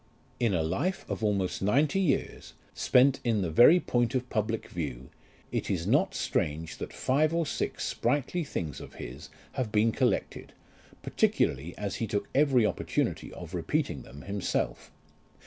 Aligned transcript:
In 0.39 0.55
a 0.55 0.63
life 0.63 1.05
of 1.07 1.23
almost 1.23 1.61
ninety 1.61 1.99
years, 1.99 2.53
spent 2.73 3.19
in 3.23 3.43
the 3.43 3.51
very 3.51 3.79
point 3.79 4.15
of 4.15 4.27
public 4.31 4.67
view, 4.67 5.11
it 5.51 5.69
is 5.69 5.85
not 5.85 6.15
strange 6.15 6.77
that 6.77 6.91
five 6.91 7.35
or 7.35 7.45
six 7.45 7.85
sprightly 7.85 8.43
things 8.43 8.81
of 8.81 8.95
his 8.95 9.29
have 9.51 9.71
been 9.71 9.91
collected, 9.91 10.53
particularly 11.03 11.77
as 11.77 11.97
he 11.97 12.07
took 12.07 12.27
every 12.33 12.65
opportunity 12.65 13.31
of 13.33 13.53
repeating 13.53 14.01
them 14.01 14.23
himself. 14.23 14.91